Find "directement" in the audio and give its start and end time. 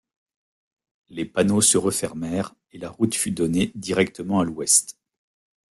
3.75-4.39